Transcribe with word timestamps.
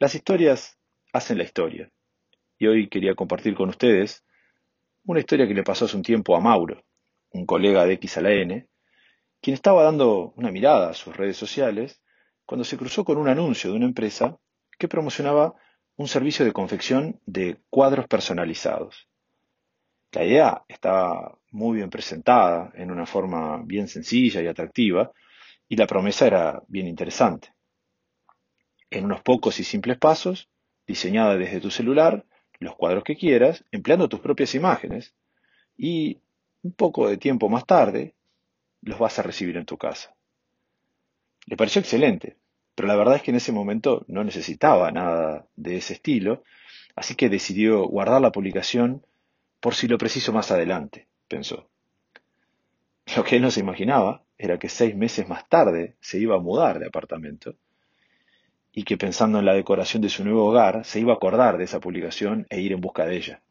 Las 0.00 0.14
historias 0.14 0.78
hacen 1.12 1.36
la 1.36 1.44
historia. 1.44 1.92
Y 2.56 2.66
hoy 2.68 2.88
quería 2.88 3.14
compartir 3.14 3.54
con 3.54 3.68
ustedes 3.68 4.24
una 5.04 5.20
historia 5.20 5.46
que 5.46 5.52
le 5.52 5.62
pasó 5.62 5.84
hace 5.84 5.94
un 5.94 6.02
tiempo 6.02 6.34
a 6.34 6.40
Mauro, 6.40 6.82
un 7.32 7.44
colega 7.44 7.84
de 7.84 7.92
X 7.92 8.16
a 8.16 8.22
la 8.22 8.32
N, 8.32 8.66
quien 9.42 9.52
estaba 9.52 9.82
dando 9.82 10.32
una 10.36 10.50
mirada 10.50 10.88
a 10.88 10.94
sus 10.94 11.14
redes 11.14 11.36
sociales 11.36 12.00
cuando 12.46 12.64
se 12.64 12.78
cruzó 12.78 13.04
con 13.04 13.18
un 13.18 13.28
anuncio 13.28 13.70
de 13.70 13.76
una 13.76 13.84
empresa 13.84 14.38
que 14.78 14.88
promocionaba 14.88 15.54
un 15.96 16.08
servicio 16.08 16.46
de 16.46 16.54
confección 16.54 17.20
de 17.26 17.60
cuadros 17.68 18.06
personalizados. 18.08 19.06
La 20.12 20.24
idea 20.24 20.64
estaba 20.66 21.36
muy 21.50 21.76
bien 21.76 21.90
presentada, 21.90 22.72
en 22.74 22.90
una 22.90 23.04
forma 23.04 23.62
bien 23.66 23.86
sencilla 23.86 24.40
y 24.40 24.46
atractiva, 24.46 25.12
y 25.68 25.76
la 25.76 25.86
promesa 25.86 26.26
era 26.26 26.62
bien 26.68 26.86
interesante. 26.86 27.52
En 28.90 29.04
unos 29.04 29.22
pocos 29.22 29.60
y 29.60 29.64
simples 29.64 29.98
pasos, 29.98 30.48
diseñada 30.86 31.36
desde 31.36 31.60
tu 31.60 31.70
celular, 31.70 32.24
los 32.58 32.76
cuadros 32.76 33.04
que 33.04 33.16
quieras, 33.16 33.64
empleando 33.70 34.08
tus 34.08 34.20
propias 34.20 34.54
imágenes, 34.54 35.14
y 35.76 36.18
un 36.62 36.72
poco 36.72 37.08
de 37.08 37.16
tiempo 37.16 37.48
más 37.48 37.64
tarde, 37.64 38.14
los 38.82 38.98
vas 38.98 39.18
a 39.18 39.22
recibir 39.22 39.56
en 39.56 39.64
tu 39.64 39.78
casa. 39.78 40.14
Le 41.46 41.56
pareció 41.56 41.80
excelente, 41.80 42.36
pero 42.74 42.88
la 42.88 42.96
verdad 42.96 43.16
es 43.16 43.22
que 43.22 43.30
en 43.30 43.36
ese 43.36 43.52
momento 43.52 44.04
no 44.08 44.24
necesitaba 44.24 44.90
nada 44.90 45.46
de 45.56 45.76
ese 45.76 45.94
estilo, 45.94 46.42
así 46.96 47.14
que 47.14 47.28
decidió 47.28 47.86
guardar 47.86 48.20
la 48.20 48.32
publicación 48.32 49.06
por 49.60 49.74
si 49.74 49.88
lo 49.88 49.98
preciso 49.98 50.32
más 50.32 50.50
adelante, 50.50 51.06
pensó. 51.28 51.68
Lo 53.16 53.24
que 53.24 53.36
él 53.36 53.42
no 53.42 53.50
se 53.50 53.60
imaginaba 53.60 54.22
era 54.36 54.58
que 54.58 54.68
seis 54.68 54.96
meses 54.96 55.28
más 55.28 55.48
tarde 55.48 55.96
se 56.00 56.18
iba 56.18 56.36
a 56.36 56.40
mudar 56.40 56.78
de 56.78 56.86
apartamento 56.86 57.56
y 58.72 58.84
que 58.84 58.96
pensando 58.96 59.38
en 59.38 59.44
la 59.44 59.54
decoración 59.54 60.02
de 60.02 60.08
su 60.08 60.24
nuevo 60.24 60.46
hogar 60.46 60.84
se 60.84 61.00
iba 61.00 61.12
a 61.12 61.16
acordar 61.16 61.58
de 61.58 61.64
esa 61.64 61.80
publicación 61.80 62.46
e 62.50 62.60
ir 62.60 62.72
en 62.72 62.80
busca 62.80 63.04
de 63.04 63.16
ella. 63.16 63.42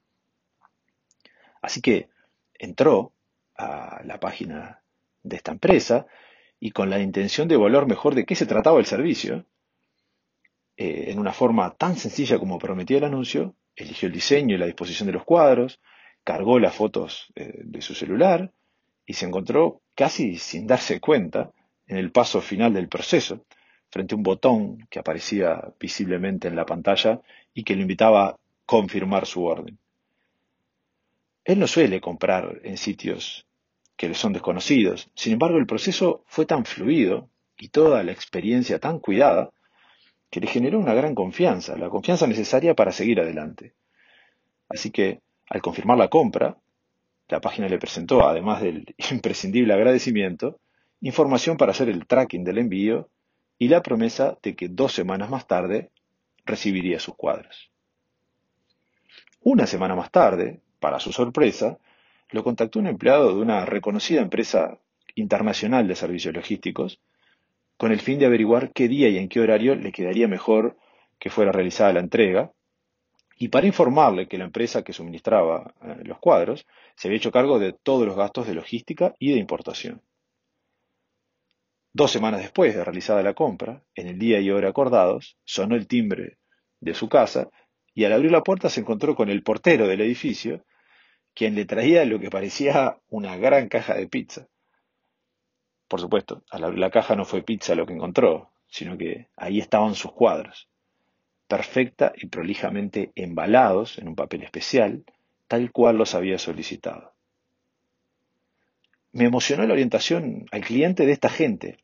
Así 1.62 1.82
que 1.82 2.10
entró 2.54 3.14
a 3.56 4.02
la 4.06 4.20
página 4.20 4.82
de 5.24 5.36
esta 5.36 5.52
empresa 5.52 6.08
y 6.60 6.72
con 6.72 6.90
la 6.90 7.00
intención 7.00 7.48
de 7.48 7.56
evaluar 7.56 7.88
mejor 7.88 8.16
de 8.16 8.26
qué 8.26 8.36
se 8.36 8.46
trataba 8.46 8.80
el 8.80 8.86
servicio, 8.86 9.46
eh, 10.78 11.12
en 11.12 11.20
una 11.20 11.34
forma 11.34 11.76
tan 11.76 11.98
sencilla 11.98 12.40
como 12.40 12.58
prometía 12.58 12.98
el 12.98 13.04
anuncio, 13.04 13.56
eligió 13.76 14.08
el 14.08 14.14
diseño 14.14 14.56
y 14.56 14.58
la 14.58 14.66
disposición 14.66 15.08
de 15.08 15.14
los 15.14 15.26
cuadros, 15.26 15.82
cargó 16.24 16.60
las 16.60 16.76
fotos 16.76 17.32
eh, 17.36 17.52
de 17.64 17.82
su 17.82 17.94
celular 17.94 18.54
y 19.06 19.14
se 19.14 19.26
encontró 19.26 19.82
casi 19.96 20.38
sin 20.38 20.68
darse 20.68 21.00
cuenta 21.00 21.52
en 21.88 21.98
el 21.98 22.12
paso 22.12 22.40
final 22.42 22.74
del 22.74 22.88
proceso, 22.88 23.46
frente 23.90 24.14
a 24.14 24.18
un 24.18 24.24
botón 24.24 24.88
que 24.90 25.00
aparecía 25.00 25.74
visiblemente 25.80 26.48
en 26.48 26.56
la 26.56 26.66
pantalla 26.66 27.22
y 27.54 27.64
que 27.64 27.76
le 27.76 27.82
invitaba 27.82 28.28
a 28.28 28.38
confirmar 28.66 29.26
su 29.26 29.44
orden. 29.44 29.78
Él 31.44 31.60
no 31.60 31.68
suele 31.68 32.00
comprar 32.00 32.60
en 32.64 32.78
sitios 32.78 33.48
que 33.98 34.08
le 34.08 34.14
son 34.14 34.34
desconocidos, 34.34 35.10
sin 35.16 35.34
embargo 35.34 35.58
el 35.58 35.66
proceso 35.66 36.24
fue 36.28 36.46
tan 36.46 36.66
fluido 36.66 37.30
y 37.58 37.70
toda 37.70 38.04
la 38.04 38.12
experiencia 38.12 38.80
tan 38.80 39.00
cuidada 39.00 39.50
que 40.30 40.40
le 40.40 40.48
generó 40.48 40.80
una 40.80 40.94
gran 40.94 41.16
confianza, 41.16 41.76
la 41.78 41.90
confianza 41.90 42.28
necesaria 42.28 42.76
para 42.76 42.92
seguir 42.92 43.20
adelante. 43.20 43.74
Así 44.70 44.92
que 44.92 45.20
al 45.50 45.62
confirmar 45.62 45.98
la 45.98 46.08
compra, 46.08 46.58
la 47.28 47.42
página 47.42 47.68
le 47.68 47.80
presentó, 47.80 48.28
además 48.28 48.62
del 48.62 48.86
imprescindible 49.12 49.74
agradecimiento, 49.74 50.60
información 51.02 51.58
para 51.58 51.72
hacer 51.72 51.90
el 51.90 52.06
tracking 52.06 52.44
del 52.44 52.60
envío 52.60 53.10
y 53.60 53.68
la 53.68 53.84
promesa 53.84 54.38
de 54.42 54.56
que 54.56 54.70
dos 54.70 54.94
semanas 54.94 55.30
más 55.30 55.46
tarde 55.46 55.92
recibiría 56.46 57.00
sus 57.00 57.16
cuadros. 57.16 57.70
Una 59.42 59.68
semana 59.68 59.96
más 59.96 60.12
tarde, 60.12 60.62
para 60.80 61.00
su 61.00 61.12
sorpresa, 61.12 61.78
lo 62.32 62.44
contactó 62.44 62.80
un 62.80 62.88
empleado 62.88 63.36
de 63.36 63.42
una 63.42 63.66
reconocida 63.66 64.22
empresa 64.22 64.80
internacional 65.16 65.88
de 65.88 65.96
servicios 65.96 66.34
logísticos 66.34 67.00
con 67.78 67.92
el 67.92 68.00
fin 68.00 68.20
de 68.20 68.26
averiguar 68.26 68.72
qué 68.72 68.88
día 68.88 69.10
y 69.10 69.18
en 69.18 69.30
qué 69.30 69.40
horario 69.40 69.76
le 69.76 69.92
quedaría 69.92 70.28
mejor 70.28 70.78
que 71.20 71.30
fuera 71.30 71.52
realizada 71.52 71.94
la 71.94 72.00
entrega 72.00 72.52
y 73.38 73.48
para 73.48 73.68
informarle 73.68 74.28
que 74.28 74.38
la 74.38 74.44
empresa 74.46 74.84
que 74.84 74.94
suministraba 74.94 75.74
eh, 75.82 76.04
los 76.04 76.20
cuadros 76.20 76.68
se 76.96 77.08
había 77.08 77.18
hecho 77.18 77.32
cargo 77.32 77.58
de 77.58 77.74
todos 77.74 78.06
los 78.06 78.18
gastos 78.18 78.48
de 78.48 78.54
logística 78.54 79.16
y 79.18 79.32
de 79.32 79.40
importación. 79.40 80.02
Dos 82.00 82.12
semanas 82.12 82.40
después 82.40 82.74
de 82.74 82.86
realizada 82.86 83.22
la 83.24 83.34
compra, 83.34 83.84
en 83.94 84.08
el 84.08 84.18
día 84.18 84.40
y 84.40 84.50
hora 84.52 84.70
acordados, 84.70 85.36
sonó 85.44 85.76
el 85.76 85.86
timbre 85.86 86.38
de 86.80 86.94
su 86.94 87.10
casa 87.10 87.50
y 87.94 88.06
al 88.06 88.14
abrir 88.14 88.32
la 88.32 88.42
puerta 88.42 88.70
se 88.70 88.80
encontró 88.80 89.16
con 89.16 89.28
el 89.30 89.44
portero 89.44 89.86
del 89.86 90.00
edificio, 90.00 90.64
quien 91.34 91.56
le 91.56 91.66
traía 91.66 92.06
lo 92.06 92.18
que 92.18 92.30
parecía 92.30 93.00
una 93.10 93.36
gran 93.36 93.68
caja 93.68 93.96
de 93.96 94.08
pizza. 94.08 94.48
Por 95.90 96.00
supuesto, 96.00 96.42
al 96.50 96.64
abrir 96.64 96.80
la 96.80 96.90
caja 96.90 97.18
no 97.18 97.26
fue 97.26 97.44
pizza 97.44 97.76
lo 97.76 97.86
que 97.86 97.96
encontró, 97.96 98.54
sino 98.70 98.98
que 98.98 99.28
ahí 99.36 99.60
estaban 99.60 99.94
sus 99.94 100.14
cuadros 100.14 100.70
perfecta 101.50 102.14
y 102.16 102.28
prolijamente 102.28 103.12
embalados 103.16 103.98
en 103.98 104.08
un 104.08 104.16
papel 104.16 104.44
especial, 104.44 105.04
tal 105.50 105.74
cual 105.74 105.98
los 105.98 106.16
había 106.16 106.38
solicitado. 106.38 107.12
Me 109.12 109.26
emocionó 109.26 109.66
la 109.66 109.74
orientación 109.74 110.46
al 110.54 110.62
cliente 110.62 111.06
de 111.06 111.12
esta 111.12 111.28
gente. 111.28 111.80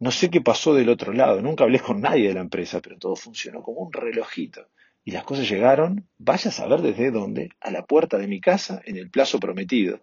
No 0.00 0.10
sé 0.10 0.30
qué 0.30 0.40
pasó 0.40 0.74
del 0.74 0.88
otro 0.88 1.12
lado, 1.12 1.42
nunca 1.42 1.64
hablé 1.64 1.78
con 1.78 2.00
nadie 2.00 2.28
de 2.28 2.34
la 2.34 2.40
empresa, 2.40 2.80
pero 2.80 2.98
todo 2.98 3.16
funcionó 3.16 3.62
como 3.62 3.80
un 3.80 3.92
relojito. 3.92 4.66
Y 5.04 5.10
las 5.10 5.24
cosas 5.24 5.48
llegaron, 5.48 6.08
vaya 6.16 6.48
a 6.48 6.52
saber 6.52 6.80
desde 6.80 7.10
dónde, 7.10 7.50
a 7.60 7.70
la 7.70 7.84
puerta 7.84 8.16
de 8.16 8.26
mi 8.26 8.40
casa 8.40 8.80
en 8.86 8.96
el 8.96 9.10
plazo 9.10 9.38
prometido. 9.38 10.00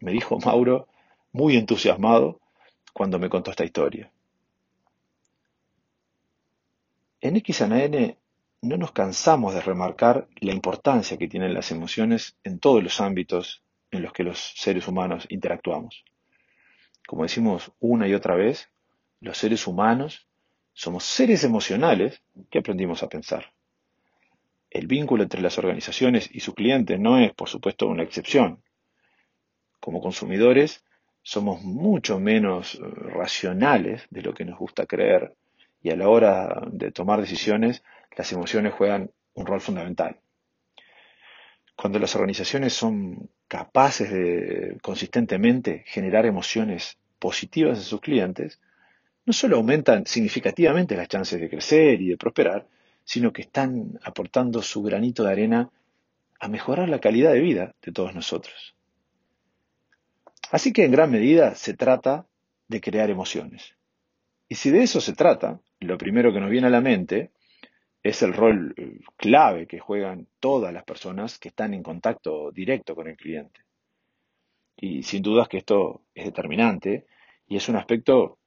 Me 0.00 0.12
dijo 0.12 0.38
Mauro, 0.38 0.86
muy 1.32 1.56
entusiasmado, 1.56 2.40
cuando 2.92 3.18
me 3.18 3.30
contó 3.30 3.50
esta 3.50 3.64
historia. 3.64 4.12
En 7.22 7.36
X 7.36 7.62
N 7.62 8.18
no 8.60 8.76
nos 8.76 8.92
cansamos 8.92 9.54
de 9.54 9.62
remarcar 9.62 10.28
la 10.40 10.52
importancia 10.52 11.16
que 11.16 11.28
tienen 11.28 11.54
las 11.54 11.70
emociones 11.70 12.36
en 12.44 12.58
todos 12.58 12.82
los 12.82 13.00
ámbitos 13.00 13.62
en 13.90 14.02
los 14.02 14.12
que 14.12 14.24
los 14.24 14.52
seres 14.56 14.86
humanos 14.88 15.26
interactuamos. 15.30 16.04
Como 17.06 17.22
decimos 17.22 17.72
una 17.80 18.06
y 18.06 18.14
otra 18.14 18.34
vez, 18.34 18.70
los 19.20 19.38
seres 19.38 19.66
humanos 19.66 20.26
somos 20.72 21.04
seres 21.04 21.44
emocionales 21.44 22.22
que 22.50 22.58
aprendimos 22.58 23.02
a 23.02 23.08
pensar. 23.08 23.52
El 24.70 24.86
vínculo 24.86 25.22
entre 25.22 25.42
las 25.42 25.58
organizaciones 25.58 26.30
y 26.32 26.40
sus 26.40 26.54
clientes 26.54 26.98
no 26.98 27.18
es, 27.18 27.32
por 27.34 27.48
supuesto, 27.48 27.86
una 27.86 28.02
excepción. 28.02 28.62
Como 29.80 30.00
consumidores, 30.00 30.84
somos 31.22 31.62
mucho 31.62 32.18
menos 32.18 32.76
eh, 32.76 32.78
racionales 32.82 34.06
de 34.10 34.22
lo 34.22 34.32
que 34.32 34.44
nos 34.44 34.58
gusta 34.58 34.86
creer 34.86 35.34
y 35.82 35.90
a 35.90 35.96
la 35.96 36.08
hora 36.08 36.62
de 36.70 36.92
tomar 36.92 37.20
decisiones, 37.20 37.82
las 38.16 38.32
emociones 38.32 38.74
juegan 38.74 39.10
un 39.34 39.46
rol 39.46 39.60
fundamental. 39.60 40.20
Cuando 41.74 41.98
las 41.98 42.14
organizaciones 42.14 42.74
son 42.74 43.30
capaces 43.48 44.10
de 44.10 44.78
consistentemente 44.82 45.84
generar 45.86 46.26
emociones 46.26 46.98
positivas 47.18 47.78
en 47.78 47.84
sus 47.84 48.00
clientes, 48.00 48.60
no 49.26 49.32
solo 49.32 49.56
aumentan 49.56 50.06
significativamente 50.06 50.96
las 50.96 51.08
chances 51.08 51.40
de 51.40 51.48
crecer 51.48 52.00
y 52.00 52.08
de 52.08 52.16
prosperar, 52.16 52.66
sino 53.04 53.32
que 53.32 53.42
están 53.42 53.98
aportando 54.02 54.62
su 54.62 54.82
granito 54.82 55.24
de 55.24 55.32
arena 55.32 55.70
a 56.38 56.48
mejorar 56.48 56.88
la 56.88 57.00
calidad 57.00 57.32
de 57.32 57.40
vida 57.40 57.74
de 57.82 57.92
todos 57.92 58.14
nosotros. 58.14 58.74
Así 60.50 60.72
que 60.72 60.84
en 60.84 60.92
gran 60.92 61.10
medida 61.10 61.54
se 61.54 61.74
trata 61.74 62.26
de 62.66 62.80
crear 62.80 63.10
emociones. 63.10 63.76
Y 64.48 64.56
si 64.56 64.70
de 64.70 64.82
eso 64.82 65.00
se 65.00 65.12
trata, 65.12 65.60
lo 65.78 65.96
primero 65.96 66.32
que 66.32 66.40
nos 66.40 66.50
viene 66.50 66.66
a 66.66 66.70
la 66.70 66.80
mente 66.80 67.30
es 68.02 68.22
el 68.22 68.32
rol 68.32 68.74
eh, 68.76 69.00
clave 69.16 69.66
que 69.66 69.78
juegan 69.78 70.26
todas 70.40 70.72
las 70.72 70.84
personas 70.84 71.38
que 71.38 71.48
están 71.48 71.74
en 71.74 71.82
contacto 71.82 72.50
directo 72.50 72.96
con 72.96 73.06
el 73.06 73.16
cliente. 73.16 73.60
Y 74.76 75.02
sin 75.02 75.22
dudas 75.22 75.46
que 75.48 75.58
esto 75.58 76.02
es 76.14 76.24
determinante 76.24 77.06
y 77.46 77.56
es 77.56 77.68
un 77.68 77.76
aspecto 77.76 78.38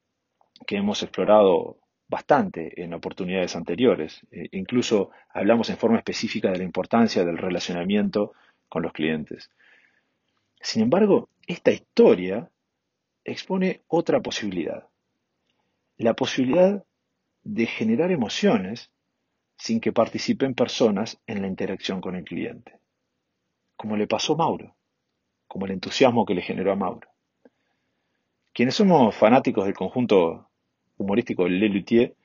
que 0.66 0.78
hemos 0.78 1.04
explorado 1.04 1.78
bastante 2.08 2.82
en 2.82 2.94
oportunidades 2.94 3.56
anteriores. 3.56 4.26
E 4.32 4.50
incluso 4.52 5.12
hablamos 5.30 5.70
en 5.70 5.78
forma 5.78 5.98
específica 5.98 6.52
de 6.52 6.60
la 6.60 6.64
importancia 6.64 7.24
del 7.26 7.38
relacionamiento 7.38 8.34
con 8.70 8.84
los 8.84 8.94
clientes. 8.94 9.50
Sin 10.62 10.84
embargo, 10.84 11.30
esta 11.48 11.72
historia 11.72 12.50
expone 13.24 13.82
otra 13.88 14.22
posibilidad 14.22 14.88
la 15.98 16.14
posibilidad 16.16 16.84
de 17.44 17.66
generar 17.66 18.12
emociones 18.12 18.92
sin 19.58 19.80
que 19.80 19.94
participen 19.94 20.56
personas 20.56 21.20
en 21.28 21.42
la 21.42 21.48
interacción 21.48 22.02
con 22.02 22.16
el 22.16 22.24
cliente, 22.24 22.80
como 23.76 23.96
le 23.96 24.08
pasó 24.08 24.34
a 24.34 24.38
Mauro, 24.38 24.76
como 25.48 25.66
el 25.66 25.72
entusiasmo 25.72 26.26
que 26.26 26.34
le 26.34 26.42
generó 26.42 26.72
a 26.72 26.76
Mauro. 26.76 27.10
Quienes 28.54 28.76
somos 28.76 29.16
fanáticos 29.16 29.66
del 29.66 29.74
conjunto 29.74 30.50
humorístico 31.04 31.48
Le 31.48 31.70
Luthier, 31.70 32.16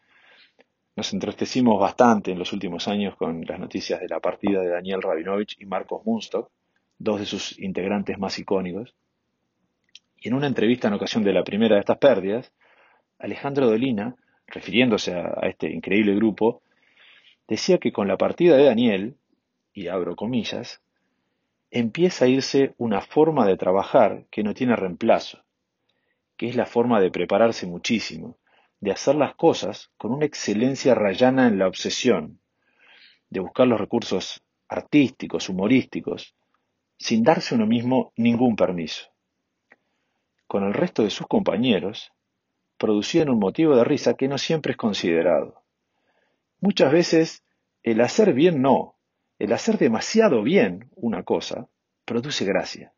Nos 0.96 1.12
entristecimos 1.12 1.78
bastante 1.80 2.32
en 2.32 2.38
los 2.38 2.52
últimos 2.52 2.88
años 2.88 3.14
con 3.16 3.44
las 3.46 3.60
noticias 3.60 4.00
de 4.00 4.08
la 4.08 4.18
partida 4.18 4.60
de 4.60 4.68
Daniel 4.68 5.02
Rabinovich 5.02 5.56
y 5.60 5.66
Marcos 5.66 6.04
Munstock, 6.04 6.50
dos 6.98 7.20
de 7.20 7.26
sus 7.26 7.58
integrantes 7.58 8.18
más 8.18 8.36
icónicos. 8.38 8.94
Y 10.16 10.28
en 10.28 10.34
una 10.34 10.48
entrevista 10.48 10.88
en 10.88 10.94
ocasión 10.94 11.22
de 11.22 11.32
la 11.32 11.44
primera 11.44 11.76
de 11.76 11.80
estas 11.80 11.98
pérdidas, 11.98 12.52
Alejandro 13.18 13.66
Dolina, 13.66 14.16
refiriéndose 14.48 15.14
a, 15.14 15.40
este 15.42 15.70
increíble 15.70 16.16
grupo, 16.16 16.62
decía 17.46 17.78
que 17.78 17.92
con 17.92 18.08
la 18.08 18.16
partida 18.16 18.56
de 18.56 18.64
Daniel, 18.64 19.16
y 19.72 19.86
abro 19.86 20.16
comillas, 20.16 20.82
empieza 21.70 22.24
a 22.24 22.28
irse 22.28 22.74
una 22.78 23.00
forma 23.02 23.46
de 23.46 23.56
trabajar 23.56 24.24
que 24.32 24.42
no 24.42 24.54
tiene 24.54 24.74
reemplazo, 24.74 25.44
que 26.36 26.48
es 26.48 26.56
la 26.56 26.66
forma 26.66 27.00
de 27.00 27.12
prepararse 27.12 27.66
muchísimo, 27.66 28.36
de 28.80 28.92
hacer 28.92 29.14
las 29.16 29.34
cosas 29.34 29.90
con 29.96 30.12
una 30.12 30.26
excelencia 30.26 30.94
rayana 30.94 31.48
en 31.48 31.58
la 31.58 31.66
obsesión, 31.66 32.40
de 33.30 33.40
buscar 33.40 33.66
los 33.66 33.80
recursos 33.80 34.42
artísticos, 34.68 35.48
humorísticos, 35.48 36.34
sin 36.98 37.22
darse 37.22 37.54
uno 37.54 37.66
mismo 37.66 38.12
ningún 38.16 38.56
permiso. 38.56 39.06
Con 40.46 40.64
el 40.64 40.74
resto 40.74 41.02
de 41.02 41.10
sus 41.10 41.26
compañeros, 41.26 42.12
producían 42.76 43.28
un 43.28 43.38
motivo 43.38 43.76
de 43.76 43.84
risa 43.84 44.14
que 44.14 44.28
no 44.28 44.38
siempre 44.38 44.72
es 44.72 44.78
considerado. 44.78 45.62
Muchas 46.60 46.92
veces 46.92 47.44
el 47.82 48.00
hacer 48.00 48.32
bien 48.32 48.62
no, 48.62 48.96
el 49.38 49.52
hacer 49.52 49.78
demasiado 49.78 50.42
bien 50.42 50.90
una 50.94 51.22
cosa, 51.22 51.68
produce 52.04 52.44
gracia. 52.44 52.92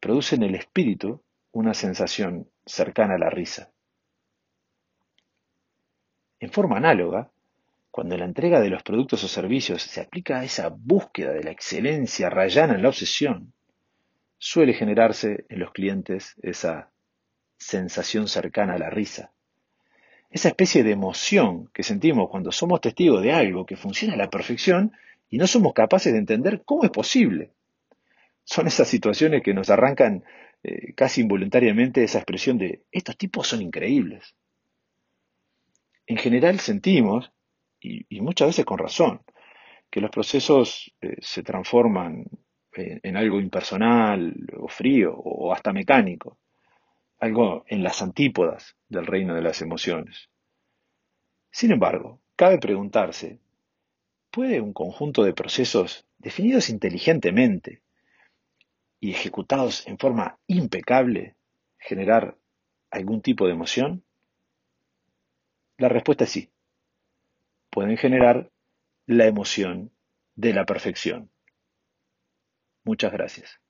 Produce 0.00 0.36
en 0.36 0.44
el 0.44 0.54
espíritu 0.54 1.22
una 1.52 1.74
sensación 1.74 2.48
cercana 2.64 3.14
a 3.14 3.18
la 3.18 3.30
risa. 3.30 3.72
En 6.38 6.50
forma 6.50 6.76
análoga, 6.76 7.30
cuando 7.90 8.18
la 8.18 8.26
entrega 8.26 8.60
de 8.60 8.68
los 8.68 8.82
productos 8.82 9.24
o 9.24 9.28
servicios 9.28 9.80
se 9.80 10.02
aplica 10.02 10.40
a 10.40 10.44
esa 10.44 10.68
búsqueda 10.68 11.32
de 11.32 11.42
la 11.42 11.50
excelencia 11.50 12.28
rayana 12.28 12.74
en 12.74 12.82
la 12.82 12.90
obsesión, 12.90 13.54
suele 14.36 14.74
generarse 14.74 15.46
en 15.48 15.60
los 15.60 15.72
clientes 15.72 16.36
esa 16.42 16.90
sensación 17.56 18.28
cercana 18.28 18.74
a 18.74 18.78
la 18.78 18.90
risa. 18.90 19.32
Esa 20.28 20.48
especie 20.48 20.84
de 20.84 20.90
emoción 20.90 21.70
que 21.72 21.82
sentimos 21.82 22.28
cuando 22.28 22.52
somos 22.52 22.82
testigos 22.82 23.22
de 23.22 23.32
algo 23.32 23.64
que 23.64 23.76
funciona 23.76 24.12
a 24.12 24.18
la 24.18 24.28
perfección 24.28 24.92
y 25.30 25.38
no 25.38 25.46
somos 25.46 25.72
capaces 25.72 26.12
de 26.12 26.18
entender 26.18 26.64
cómo 26.66 26.84
es 26.84 26.90
posible. 26.90 27.52
Son 28.44 28.66
esas 28.66 28.88
situaciones 28.88 29.42
que 29.42 29.54
nos 29.54 29.70
arrancan 29.70 30.22
eh, 30.62 30.92
casi 30.92 31.22
involuntariamente 31.22 32.04
esa 32.04 32.18
expresión 32.18 32.58
de 32.58 32.82
estos 32.92 33.16
tipos 33.16 33.46
son 33.46 33.62
increíbles 33.62 34.34
en 36.06 36.16
general 36.16 36.60
sentimos, 36.60 37.32
y, 37.80 38.20
muchas 38.20 38.48
veces 38.48 38.64
con 38.64 38.78
razón, 38.78 39.22
que 39.90 40.00
los 40.00 40.10
procesos 40.10 40.92
eh, 41.00 41.16
se 41.20 41.42
transforman 41.42 42.24
en, 42.72 43.16
algo 43.16 43.40
impersonal 43.40 44.34
o 44.58 44.68
frío 44.68 45.14
o 45.16 45.52
hasta 45.52 45.72
mecánico, 45.72 46.38
algo 47.18 47.64
en 47.68 47.82
las 47.82 48.02
antípodas 48.02 48.76
del 48.88 49.06
reino 49.06 49.34
de 49.34 49.42
las 49.42 49.62
emociones. 49.62 50.28
Sin 51.50 51.72
embargo, 51.72 52.20
cabe 52.36 52.58
preguntarse, 52.58 53.40
¿puede 54.30 54.60
un 54.60 54.72
conjunto 54.72 55.24
de 55.24 55.32
procesos 55.32 56.06
definidos 56.18 56.68
inteligentemente 56.68 57.82
y 59.00 59.10
ejecutados 59.10 59.86
en 59.86 59.98
forma 59.98 60.38
impecable 60.46 61.36
generar 61.78 62.36
algún 62.90 63.22
tipo 63.22 63.46
de 63.46 63.52
emoción? 63.52 64.05
La 65.78 65.88
respuesta 65.88 66.24
es 66.24 66.30
sí. 66.30 66.50
Pueden 67.70 67.96
generar 67.96 68.50
la 69.06 69.26
emoción 69.26 69.92
de 70.34 70.52
la 70.52 70.64
perfección. 70.66 71.30
Muchas 72.84 73.12
gracias. 73.12 73.60